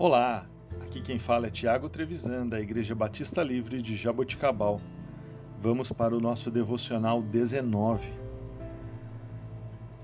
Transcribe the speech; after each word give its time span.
Olá, 0.00 0.46
aqui 0.80 1.00
quem 1.00 1.18
fala 1.18 1.48
é 1.48 1.50
Tiago 1.50 1.88
Trevisan, 1.88 2.46
da 2.46 2.60
Igreja 2.60 2.94
Batista 2.94 3.42
Livre 3.42 3.82
de 3.82 3.96
Jaboticabal. 3.96 4.80
Vamos 5.60 5.90
para 5.90 6.16
o 6.16 6.20
nosso 6.20 6.52
devocional 6.52 7.20
19. 7.20 8.08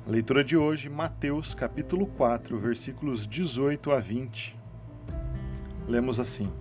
leitura 0.04 0.42
de 0.42 0.56
hoje, 0.56 0.88
Mateus 0.88 1.54
capítulo 1.54 2.08
4, 2.08 2.58
versículos 2.58 3.24
18 3.24 3.92
a 3.92 4.00
20. 4.00 4.58
Lemos 5.86 6.18
assim: 6.18 6.52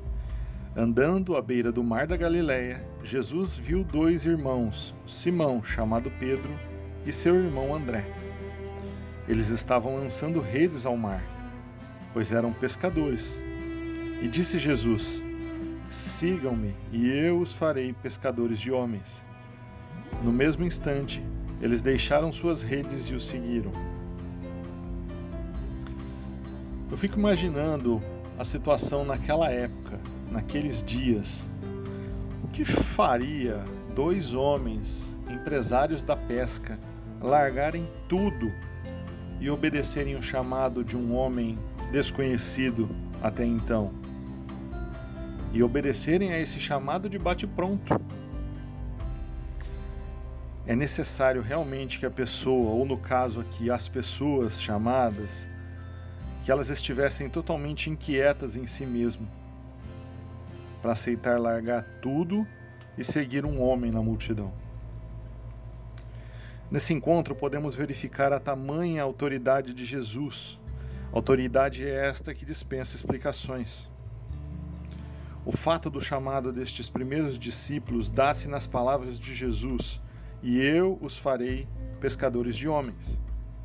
Andando 0.77 1.35
à 1.35 1.41
beira 1.41 1.71
do 1.71 1.83
mar 1.83 2.05
da 2.05 2.15
Galiléia, 2.15 2.87
Jesus 3.03 3.57
viu 3.57 3.83
dois 3.83 4.25
irmãos, 4.25 4.93
Simão, 5.07 5.63
chamado 5.63 6.11
Pedro, 6.19 6.53
e 7.03 7.11
seu 7.11 7.33
irmão 7.33 7.73
André. 7.73 8.05
Eles 9.27 9.49
estavam 9.49 9.95
lançando 9.95 10.39
redes 10.39 10.85
ao 10.85 10.95
mar 10.95 11.23
pois 12.13 12.31
eram 12.31 12.53
pescadores. 12.53 13.39
E 14.21 14.27
disse 14.27 14.59
Jesus: 14.59 15.21
Sigam-me, 15.89 16.73
e 16.91 17.09
eu 17.09 17.39
os 17.39 17.51
farei 17.51 17.93
pescadores 17.93 18.59
de 18.59 18.71
homens. 18.71 19.23
No 20.23 20.31
mesmo 20.31 20.63
instante, 20.63 21.21
eles 21.61 21.81
deixaram 21.81 22.31
suas 22.31 22.61
redes 22.61 23.07
e 23.07 23.15
o 23.15 23.19
seguiram. 23.19 23.71
Eu 26.91 26.97
fico 26.97 27.17
imaginando 27.17 28.01
a 28.37 28.45
situação 28.45 29.03
naquela 29.03 29.49
época, 29.49 29.99
naqueles 30.31 30.83
dias. 30.83 31.43
O 32.43 32.47
que 32.47 32.63
faria 32.63 33.63
dois 33.95 34.33
homens, 34.33 35.17
empresários 35.29 36.03
da 36.03 36.15
pesca, 36.15 36.77
largarem 37.21 37.87
tudo 38.07 38.51
e 39.39 39.49
obedecerem 39.49 40.15
o 40.15 40.21
chamado 40.21 40.83
de 40.83 40.95
um 40.95 41.15
homem 41.15 41.57
desconhecido 41.93 42.89
até 43.21 43.45
então 43.45 43.93
e 45.53 45.61
obedecerem 45.61 46.33
a 46.33 46.39
esse 46.39 46.59
chamado 46.59 47.07
de 47.07 47.19
bate-pronto. 47.19 48.01
É 50.65 50.75
necessário 50.75 51.43
realmente 51.43 51.99
que 51.99 52.05
a 52.07 52.09
pessoa, 52.09 52.71
ou 52.71 52.83
no 52.83 52.97
caso 52.97 53.39
aqui, 53.39 53.69
as 53.69 53.87
pessoas 53.87 54.59
chamadas, 54.59 55.47
que 56.43 56.51
elas 56.51 56.71
estivessem 56.71 57.29
totalmente 57.29 57.91
inquietas 57.91 58.55
em 58.55 58.65
si 58.65 58.87
mesmo, 58.87 59.27
para 60.81 60.93
aceitar 60.93 61.39
largar 61.39 61.83
tudo 62.01 62.43
e 62.97 63.03
seguir 63.03 63.45
um 63.45 63.61
homem 63.61 63.91
na 63.91 64.01
multidão. 64.01 64.51
Nesse 66.71 66.91
encontro 66.91 67.35
podemos 67.35 67.75
verificar 67.75 68.33
a 68.33 68.39
tamanha 68.39 69.03
autoridade 69.03 69.75
de 69.75 69.85
Jesus 69.85 70.57
Autoridade 71.13 71.87
é 71.87 72.07
esta 72.07 72.33
que 72.33 72.43
dispensa 72.43 72.95
explicações. 72.95 73.87
O 75.45 75.51
fato 75.51 75.87
do 75.87 76.01
chamado 76.01 76.51
destes 76.51 76.89
primeiros 76.89 77.37
discípulos 77.37 78.09
dá-se 78.09 78.47
nas 78.47 78.65
palavras 78.65 79.19
de 79.19 79.31
Jesus: 79.31 80.01
E 80.41 80.59
eu 80.59 80.97
os 80.99 81.15
farei 81.15 81.67
pescadores 81.99 82.57
de 82.57 82.67
homens. 82.67 83.21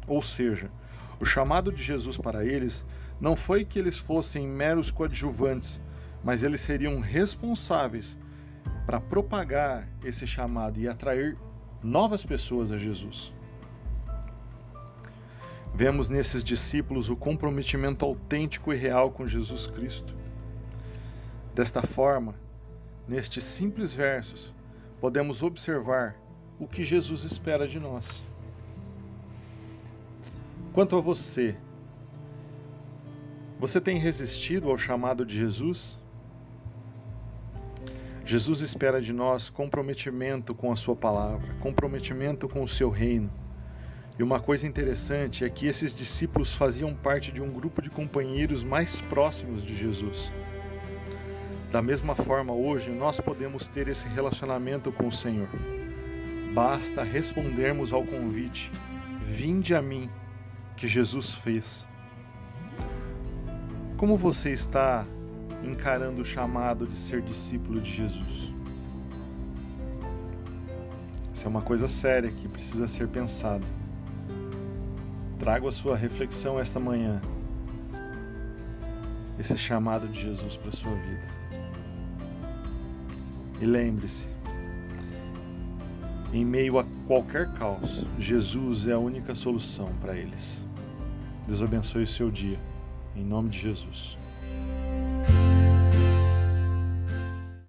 Ou 0.07 0.21
seja, 0.21 0.71
o 1.19 1.25
chamado 1.25 1.73
de 1.73 1.83
Jesus 1.83 2.19
para 2.19 2.45
eles 2.45 2.85
não 3.19 3.35
foi 3.35 3.65
que 3.65 3.79
eles 3.79 3.97
fossem 3.97 4.47
meros 4.47 4.91
coadjuvantes, 4.91 5.81
mas 6.23 6.43
eles 6.43 6.61
seriam 6.61 7.01
responsáveis 7.01 8.19
para 8.85 9.01
propagar 9.01 9.89
esse 10.05 10.27
chamado 10.27 10.79
e 10.79 10.87
atrair 10.87 11.39
novas 11.83 12.27
pessoas 12.27 12.71
a 12.71 12.77
Jesus. 12.77 13.33
Vemos 15.79 16.09
nesses 16.09 16.43
discípulos 16.43 17.09
o 17.09 17.15
comprometimento 17.15 18.05
autêntico 18.05 18.73
e 18.73 18.77
real 18.77 19.13
com 19.13 19.29
Jesus 19.29 19.69
Cristo. 19.69 20.13
Desta 21.55 21.83
forma, 21.83 22.35
nestes 23.07 23.45
simples 23.45 23.95
versos, 23.95 24.53
podemos 25.01 25.41
observar 25.41 26.17
o 26.59 26.67
que 26.67 26.83
Jesus 26.83 27.23
espera 27.23 27.69
de 27.69 27.79
nós. 27.79 28.25
Quanto 30.73 30.97
a 30.97 31.01
você, 31.01 31.57
você 33.61 33.81
tem 33.81 33.99
resistido 33.99 34.71
ao 34.71 34.77
chamado 34.77 35.25
de 35.25 35.37
Jesus? 35.37 35.97
Jesus 38.25 38.63
espera 38.63 39.01
de 39.01 39.13
nós 39.13 39.49
comprometimento 39.49 40.57
com 40.57 40.73
a 40.73 40.77
Sua 40.77 40.97
palavra, 40.97 41.55
comprometimento 41.61 42.49
com 42.49 42.65
o 42.65 42.69
seu 42.69 42.91
reino 42.91 43.31
e 44.19 44.23
uma 44.23 44.41
coisa 44.41 44.67
interessante 44.67 45.45
é 45.45 45.49
que 45.49 45.67
esses 45.67 45.95
discípulos 45.95 46.53
faziam 46.53 46.93
parte 46.93 47.31
de 47.31 47.41
um 47.41 47.53
grupo 47.53 47.81
de 47.81 47.89
companheiros 47.89 48.65
mais 48.65 49.01
próximos 49.03 49.63
de 49.63 49.77
Jesus. 49.77 50.33
Da 51.71 51.81
mesma 51.81 52.17
forma, 52.17 52.53
hoje 52.53 52.91
nós 52.91 53.21
podemos 53.21 53.69
ter 53.69 53.87
esse 53.87 54.09
relacionamento 54.09 54.91
com 54.91 55.07
o 55.07 55.13
Senhor. 55.13 55.49
Basta 56.53 57.05
respondermos 57.05 57.93
ao 57.93 58.03
convite: 58.03 58.73
Vinde 59.23 59.73
a 59.73 59.81
mim, 59.81 60.11
que 60.77 60.89
Jesus 60.89 61.35
fez. 61.35 61.87
Como 63.97 64.17
você 64.17 64.51
está 64.51 65.07
encarando 65.63 66.23
o 66.23 66.25
chamado 66.25 66.89
de 66.89 66.97
ser 66.97 67.23
discípulo 67.23 67.81
de 67.81 67.93
Jesus? 67.93 68.53
Isso 71.33 71.47
é 71.47 71.49
uma 71.49 71.63
coisa 71.63 71.87
séria 71.87 72.33
que 72.33 72.49
precisa 72.49 72.89
ser 72.89 73.07
pensada. 73.07 73.65
Trago 75.39 75.69
a 75.69 75.73
sua 75.73 75.97
reflexão 75.97 76.59
esta 76.59 76.81
manhã. 76.81 77.21
Esse 79.39 79.57
chamado 79.57 80.09
de 80.09 80.21
Jesus 80.21 80.57
para 80.57 80.69
a 80.69 80.73
sua 80.73 80.95
vida. 80.95 81.29
E 83.61 83.65
lembre-se, 83.65 84.29
em 86.33 86.45
meio 86.45 86.79
a 86.79 86.85
qualquer 87.07 87.53
caos, 87.55 88.05
Jesus 88.19 88.87
é 88.87 88.93
a 88.93 88.99
única 88.99 89.35
solução 89.35 89.91
para 90.01 90.17
eles. 90.17 90.65
Deus 91.47 91.63
abençoe 91.63 92.03
o 92.03 92.07
seu 92.07 92.31
dia. 92.31 92.59
Em 93.17 93.25
nome 93.25 93.49
de 93.49 93.61
Jesus. 93.61 94.19